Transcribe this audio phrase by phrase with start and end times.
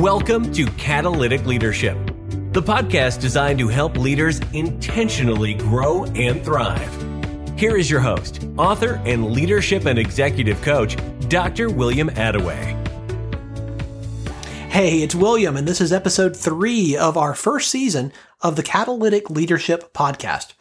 [0.00, 1.96] Welcome to Catalytic Leadership,
[2.52, 7.58] the podcast designed to help leaders intentionally grow and thrive.
[7.58, 10.98] Here is your host, author, and leadership and executive coach,
[11.30, 11.70] Dr.
[11.70, 12.76] William Attaway.
[14.68, 19.30] Hey, it's William, and this is episode three of our first season of the Catalytic
[19.30, 20.52] Leadership Podcast.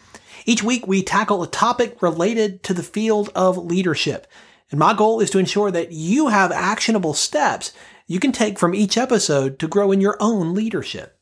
[0.45, 4.27] Each week, we tackle a topic related to the field of leadership.
[4.71, 7.73] And my goal is to ensure that you have actionable steps
[8.07, 11.19] you can take from each episode to grow in your own leadership.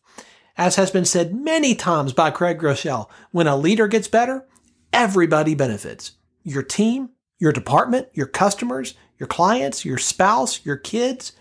[0.58, 4.46] As has been said many times by Craig Groeschel, when a leader gets better,
[4.92, 6.14] everybody benefits.
[6.44, 7.10] Your team,
[7.40, 11.32] your department, your customers, your clients, your spouse, your kids,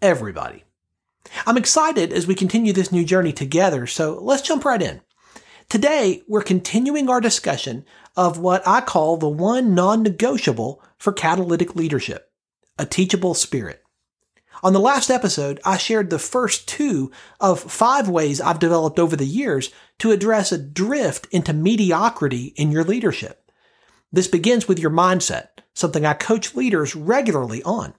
[0.00, 0.64] everybody.
[1.46, 5.00] I'm excited as we continue this new journey together, so let's jump right in.
[5.68, 7.84] Today, we're continuing our discussion
[8.16, 12.30] of what I call the one non-negotiable for catalytic leadership,
[12.78, 13.81] a teachable spirit.
[14.64, 19.16] On the last episode, I shared the first two of five ways I've developed over
[19.16, 23.50] the years to address a drift into mediocrity in your leadership.
[24.12, 27.94] This begins with your mindset, something I coach leaders regularly on.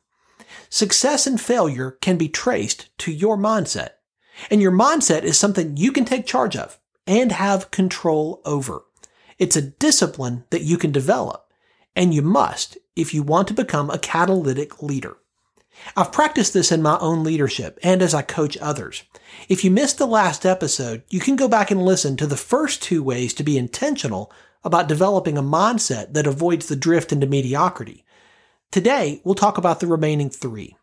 [0.69, 3.89] Success and failure can be traced to your mindset.
[4.49, 8.83] And your mindset is something you can take charge of and have control over.
[9.37, 11.51] It's a discipline that you can develop,
[11.93, 15.17] and you must if you want to become a catalytic leader.
[15.95, 19.03] I've practiced this in my own leadership and as I coach others.
[19.49, 22.81] If you missed the last episode, you can go back and listen to the first
[22.81, 24.31] two ways to be intentional
[24.63, 28.05] about developing a mindset that avoids the drift into mediocrity.
[28.71, 30.75] Today, we'll talk about the remaining three.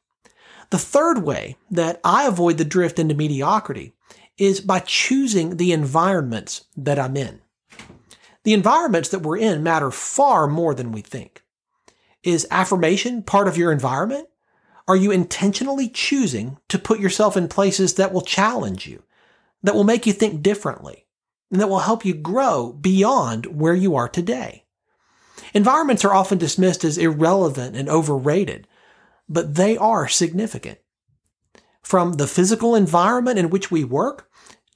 [0.70, 3.94] The third way that I avoid the drift into mediocrity
[4.38, 7.40] is by choosing the environments that I'm in.
[8.44, 11.42] The environments that we're in matter far more than we think.
[12.22, 14.28] Is affirmation part of your environment?
[14.90, 19.04] Are you intentionally choosing to put yourself in places that will challenge you,
[19.62, 21.06] that will make you think differently,
[21.48, 24.64] and that will help you grow beyond where you are today?
[25.54, 28.66] Environments are often dismissed as irrelevant and overrated,
[29.28, 30.80] but they are significant.
[31.82, 34.28] From the physical environment in which we work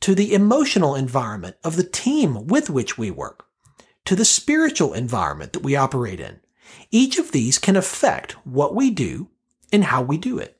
[0.02, 3.46] to the emotional environment of the team with which we work
[4.04, 6.38] to the spiritual environment that we operate in.
[6.92, 9.28] Each of these can affect what we do
[9.74, 10.58] in how we do it.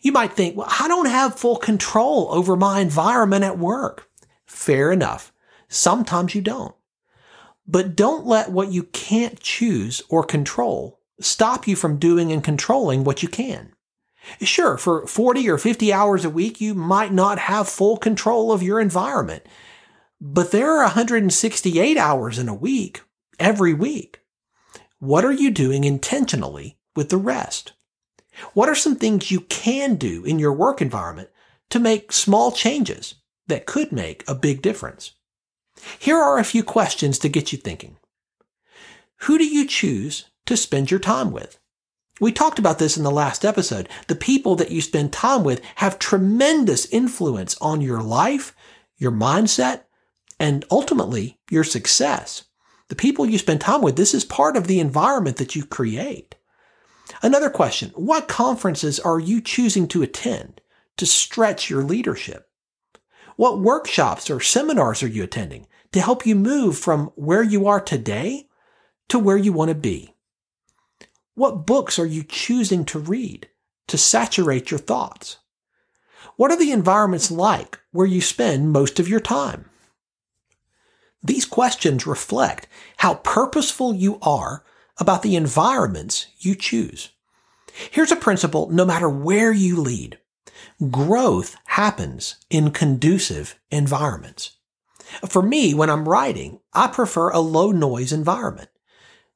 [0.00, 4.08] You might think, well, I don't have full control over my environment at work.
[4.46, 5.32] Fair enough.
[5.68, 6.74] Sometimes you don't.
[7.66, 13.04] But don't let what you can't choose or control stop you from doing and controlling
[13.04, 13.72] what you can.
[14.40, 18.62] Sure, for 40 or 50 hours a week, you might not have full control of
[18.62, 19.42] your environment,
[20.20, 23.02] but there are 168 hours in a week,
[23.38, 24.20] every week.
[24.98, 27.72] What are you doing intentionally with the rest?
[28.54, 31.30] What are some things you can do in your work environment
[31.70, 33.16] to make small changes
[33.48, 35.12] that could make a big difference?
[35.98, 37.96] Here are a few questions to get you thinking.
[39.22, 41.58] Who do you choose to spend your time with?
[42.20, 43.88] We talked about this in the last episode.
[44.08, 48.54] The people that you spend time with have tremendous influence on your life,
[48.98, 49.84] your mindset,
[50.38, 52.44] and ultimately your success.
[52.88, 56.34] The people you spend time with, this is part of the environment that you create.
[57.22, 60.60] Another question What conferences are you choosing to attend
[60.96, 62.48] to stretch your leadership?
[63.36, 67.80] What workshops or seminars are you attending to help you move from where you are
[67.80, 68.48] today
[69.08, 70.14] to where you want to be?
[71.34, 73.48] What books are you choosing to read
[73.88, 75.38] to saturate your thoughts?
[76.36, 79.70] What are the environments like where you spend most of your time?
[81.22, 82.66] These questions reflect
[82.98, 84.64] how purposeful you are
[85.00, 87.10] about the environments you choose.
[87.90, 90.18] Here's a principle no matter where you lead.
[90.90, 94.56] Growth happens in conducive environments.
[95.28, 98.68] For me, when I'm writing, I prefer a low noise environment.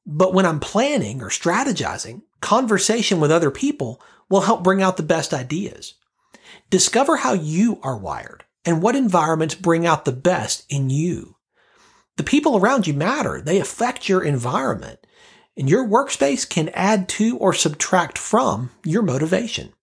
[0.05, 5.03] But when I'm planning or strategizing, conversation with other people will help bring out the
[5.03, 5.95] best ideas.
[6.69, 11.35] Discover how you are wired and what environments bring out the best in you.
[12.17, 13.41] The people around you matter.
[13.41, 15.04] They affect your environment.
[15.57, 19.73] And your workspace can add to or subtract from your motivation.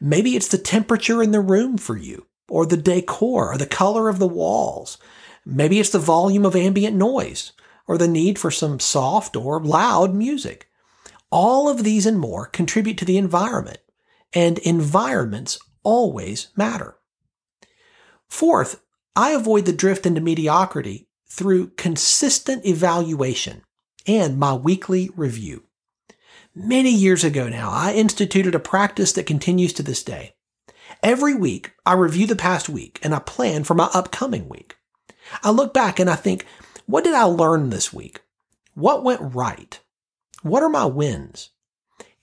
[0.00, 4.08] Maybe it's the temperature in the room for you, or the decor, or the color
[4.08, 4.98] of the walls.
[5.46, 7.52] Maybe it's the volume of ambient noise,
[7.86, 10.68] or the need for some soft or loud music.
[11.30, 13.78] All of these and more contribute to the environment,
[14.34, 16.96] and environments always matter.
[18.28, 18.82] Fourth,
[19.16, 23.62] I avoid the drift into mediocrity through consistent evaluation
[24.08, 25.64] and my weekly review.
[26.54, 30.34] Many years ago now, I instituted a practice that continues to this day.
[31.02, 34.76] Every week, I review the past week and I plan for my upcoming week.
[35.44, 36.46] I look back and I think,
[36.86, 38.22] what did I learn this week?
[38.74, 39.78] What went right?
[40.42, 41.50] What are my wins?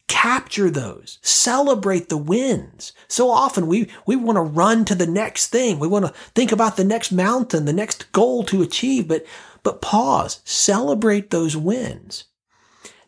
[0.08, 1.20] Capture those.
[1.22, 2.94] Celebrate the wins.
[3.08, 5.78] So often we, we want to run to the next thing.
[5.78, 9.26] We want to think about the next mountain, the next goal to achieve, but,
[9.66, 10.40] but pause.
[10.46, 12.26] Celebrate those wins.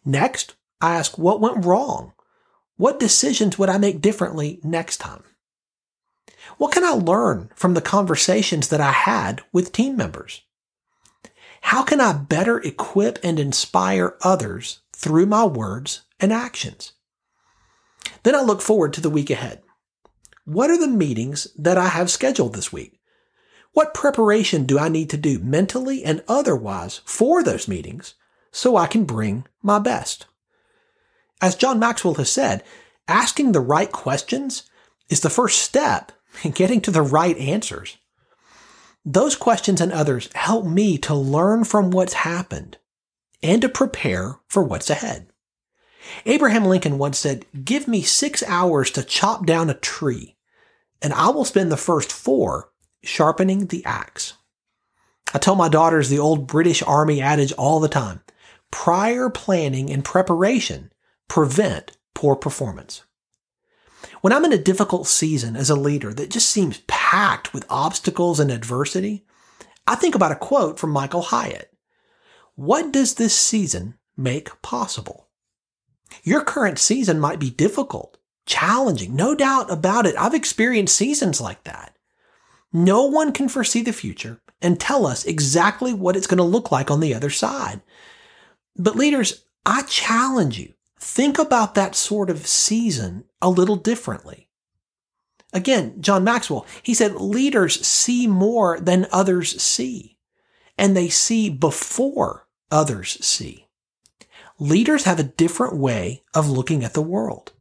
[0.03, 2.13] Next, I ask what went wrong?
[2.75, 5.23] What decisions would I make differently next time?
[6.57, 10.41] What can I learn from the conversations that I had with team members?
[11.61, 16.93] How can I better equip and inspire others through my words and actions?
[18.23, 19.61] Then I look forward to the week ahead.
[20.45, 22.96] What are the meetings that I have scheduled this week?
[23.77, 28.15] What preparation do I need to do mentally and otherwise for those meetings
[28.51, 30.25] so I can bring my best?
[31.43, 32.63] As John Maxwell has said,
[33.07, 34.63] asking the right questions
[35.09, 36.11] is the first step
[36.43, 37.97] in getting to the right answers.
[39.05, 42.79] Those questions and others help me to learn from what's happened
[43.43, 45.27] and to prepare for what's ahead.
[46.25, 50.35] Abraham Lincoln once said, Give me six hours to chop down a tree,
[50.99, 52.71] and I will spend the first four
[53.07, 54.33] sharpening the axe.
[55.33, 58.21] I tell my daughters the old British Army adage all the time
[58.69, 60.91] prior planning and preparation
[61.29, 63.03] prevent poor performance.
[64.21, 68.39] When I'm in a difficult season as a leader that just seems packed with obstacles
[68.41, 69.25] and adversity,
[69.87, 71.73] I think about a quote from Michael Hyatt.
[72.55, 75.29] What does this season make possible?
[76.23, 80.15] Your current season might be difficult, challenging, no doubt about it.
[80.17, 81.96] I've experienced seasons like that.
[82.73, 86.71] No one can foresee the future and tell us exactly what it's going to look
[86.71, 87.81] like on the other side.
[88.75, 94.49] But leaders, I challenge you think about that sort of season a little differently.
[95.53, 100.17] Again, John Maxwell, he said leaders see more than others see,
[100.77, 103.67] and they see before others see.
[104.59, 107.53] Leaders have a different way of looking at the world,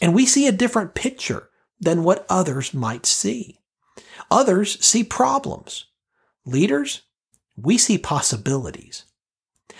[0.00, 3.60] and we see a different picture than what others might see.
[4.30, 5.86] Others see problems.
[6.44, 7.02] Leaders,
[7.56, 9.04] we see possibilities.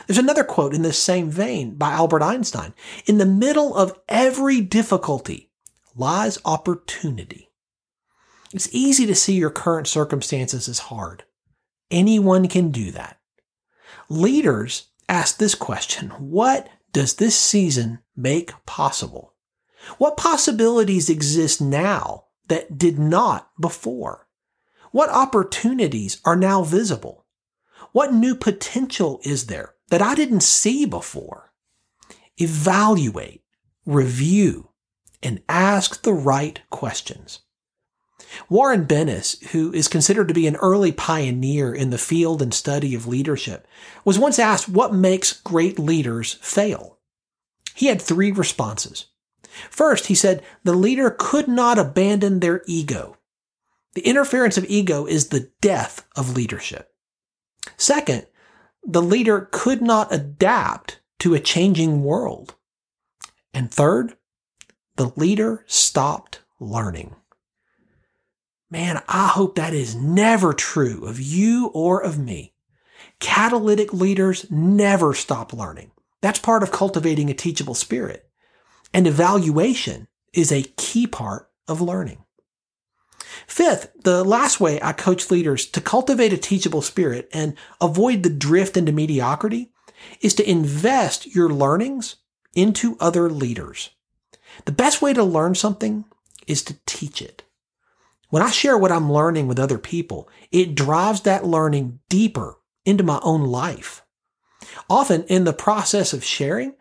[0.06, 2.74] There's another quote in this same vein by Albert Einstein.
[3.06, 5.50] In the middle of every difficulty
[5.94, 7.50] lies opportunity.
[8.52, 11.24] It's easy to see your current circumstances as hard.
[11.90, 13.18] Anyone can do that.
[14.08, 19.34] Leaders ask this question What does this season make possible?
[19.98, 24.26] What possibilities exist now that did not before?
[24.92, 27.26] What opportunities are now visible?
[27.92, 31.52] What new potential is there that I didn't see before.
[32.38, 33.42] Evaluate,
[33.84, 34.70] review,
[35.22, 37.40] and ask the right questions.
[38.48, 42.94] Warren Bennis, who is considered to be an early pioneer in the field and study
[42.94, 43.66] of leadership,
[44.04, 46.98] was once asked what makes great leaders fail.
[47.74, 49.06] He had three responses.
[49.70, 53.16] First, he said the leader could not abandon their ego.
[53.94, 56.92] The interference of ego is the death of leadership.
[57.76, 58.26] Second,
[58.84, 62.54] the leader could not adapt to a changing world.
[63.54, 64.16] And third,
[64.96, 67.16] the leader stopped learning.
[68.70, 72.54] Man, I hope that is never true of you or of me.
[73.20, 75.92] Catalytic leaders never stop learning.
[76.20, 78.28] That's part of cultivating a teachable spirit.
[78.96, 82.24] And evaluation is a key part of learning.
[83.46, 88.30] Fifth, the last way I coach leaders to cultivate a teachable spirit and avoid the
[88.30, 89.70] drift into mediocrity
[90.22, 92.16] is to invest your learnings
[92.54, 93.90] into other leaders.
[94.64, 96.06] The best way to learn something
[96.46, 97.42] is to teach it.
[98.30, 103.04] When I share what I'm learning with other people, it drives that learning deeper into
[103.04, 104.06] my own life.
[104.88, 106.72] Often in the process of sharing,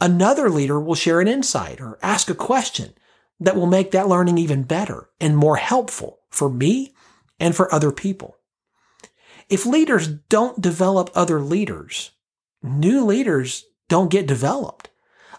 [0.00, 2.94] another leader will share an insight or ask a question
[3.38, 6.94] that will make that learning even better and more helpful for me
[7.38, 8.36] and for other people.
[9.48, 12.12] If leaders don't develop other leaders,
[12.62, 14.90] new leaders don't get developed.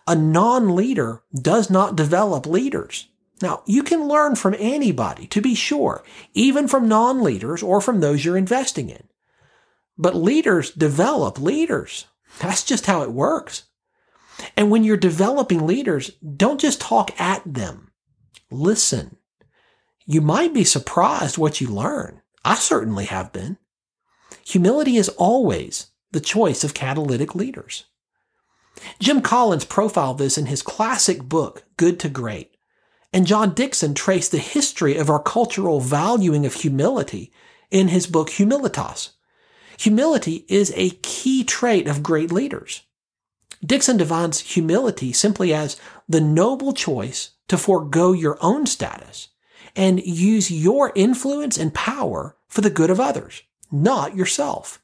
[0.07, 3.07] A non-leader does not develop leaders.
[3.41, 6.03] Now, you can learn from anybody, to be sure,
[6.33, 9.03] even from non-leaders or from those you're investing in.
[9.97, 12.07] But leaders develop leaders.
[12.39, 13.63] That's just how it works.
[14.55, 17.91] And when you're developing leaders, don't just talk at them.
[18.49, 19.17] Listen.
[20.05, 22.21] You might be surprised what you learn.
[22.43, 23.57] I certainly have been.
[24.45, 27.85] Humility is always the choice of catalytic leaders.
[28.99, 32.55] Jim Collins profiled this in his classic book, Good to Great.
[33.13, 37.31] And John Dickson traced the history of our cultural valuing of humility
[37.69, 39.11] in his book Humilitas.
[39.79, 42.83] Humility is a key trait of great leaders.
[43.65, 49.29] Dickson defines humility simply as the noble choice to forego your own status
[49.75, 54.81] and use your influence and power for the good of others, not yourself.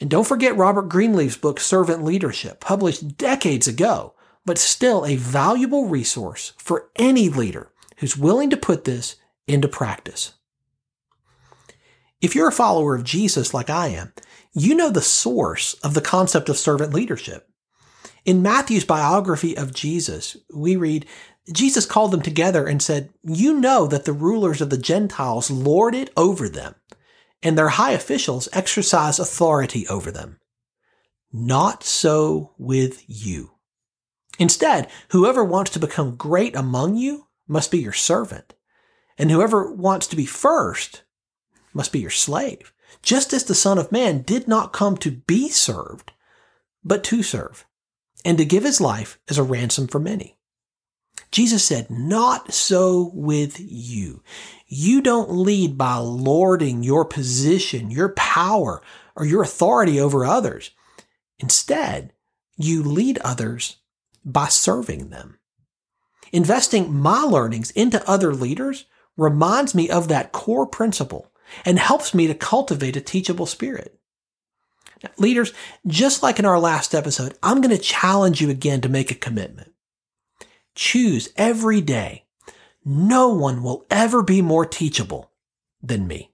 [0.00, 5.86] And don't forget Robert Greenleaf's book, Servant Leadership, published decades ago, but still a valuable
[5.86, 10.32] resource for any leader who's willing to put this into practice.
[12.20, 14.12] If you're a follower of Jesus like I am,
[14.52, 17.48] you know the source of the concept of servant leadership.
[18.24, 21.06] In Matthew's biography of Jesus, we read,
[21.52, 25.94] Jesus called them together and said, You know that the rulers of the Gentiles lord
[25.94, 26.76] it over them,
[27.42, 30.38] and their high officials exercise authority over them.
[31.32, 33.52] Not so with you.
[34.38, 38.54] Instead, whoever wants to become great among you must be your servant,
[39.18, 41.02] and whoever wants to be first
[41.74, 45.48] must be your slave, just as the Son of Man did not come to be
[45.48, 46.12] served,
[46.84, 47.66] but to serve,
[48.24, 50.38] and to give his life as a ransom for many.
[51.30, 54.22] Jesus said, Not so with you.
[54.66, 58.82] You don't lead by lording your position, your power,
[59.16, 60.70] or your authority over others.
[61.38, 62.12] Instead,
[62.56, 63.76] you lead others
[64.24, 65.38] by serving them.
[66.32, 68.86] Investing my learnings into other leaders
[69.16, 71.30] reminds me of that core principle
[71.64, 73.98] and helps me to cultivate a teachable spirit.
[75.16, 75.52] Leaders,
[75.86, 79.16] just like in our last episode, I'm going to challenge you again to make a
[79.16, 79.72] commitment.
[80.74, 82.24] Choose every day.
[82.84, 85.30] No one will ever be more teachable
[85.82, 86.30] than me.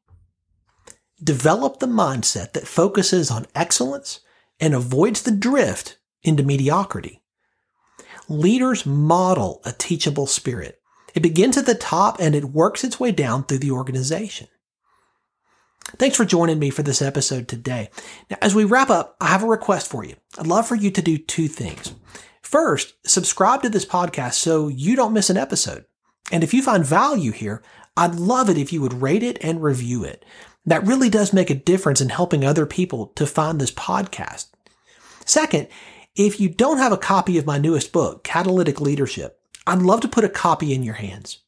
[1.23, 4.21] Develop the mindset that focuses on excellence
[4.61, 7.23] and avoids the drift into mediocrity.
[8.29, 10.81] Leaders model a teachable spirit.
[11.15, 14.49] It begins at the top and it works its way down through the organization.
[15.97, 17.89] Thanks for joining me for this episode today.
[18.31, 20.17] Now, as we wrap up, I have a request for you.
[20.39, 21.95] I'd love for you to do two things.
[22.43, 25.87] First, subscribe to this podcast so you don't miss an episode.
[26.31, 27.63] And if you find value here,
[27.97, 30.27] I'd love it if you would rate it and review it.
[30.67, 34.49] That really does make a difference in helping other people to find this podcast.
[35.25, 35.69] Second,
[36.15, 40.09] if you don't have a copy of my newest book, Catalytic Leadership, I'd love to
[40.09, 41.39] put a copy in your hands.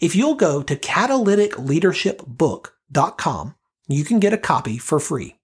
[0.00, 3.54] If you'll go to catalyticleadershipbook.com
[3.92, 5.36] you can get a copy for free.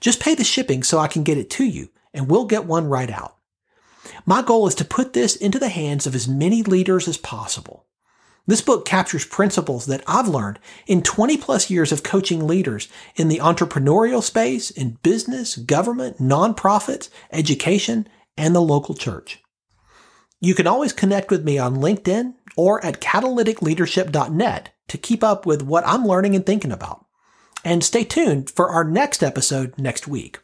[0.00, 2.88] Just pay the shipping so I can get it to you, and we'll get one
[2.88, 3.36] right out.
[4.24, 7.86] My goal is to put this into the hands of as many leaders as possible.
[8.46, 13.28] This book captures principles that I've learned in 20 plus years of coaching leaders in
[13.28, 19.42] the entrepreneurial space, in business, government, nonprofits, education, and the local church.
[20.40, 25.62] You can always connect with me on LinkedIn or at catalyticleadership.net to keep up with
[25.62, 27.04] what I'm learning and thinking about
[27.64, 30.40] and stay tuned for our next episode next week.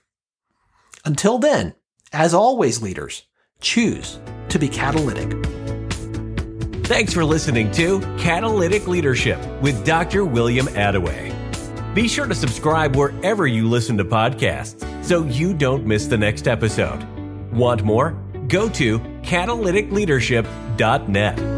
[1.04, 1.74] Until then,
[2.12, 3.22] as always, leaders,
[3.60, 4.18] choose
[4.48, 5.30] to be catalytic.
[6.86, 10.24] Thanks for listening to Catalytic Leadership with Dr.
[10.24, 11.32] William Attaway.
[11.94, 16.48] Be sure to subscribe wherever you listen to podcasts so you don't miss the next
[16.48, 17.02] episode.
[17.52, 18.12] Want more?
[18.48, 21.53] Go to catalyticleadership.net.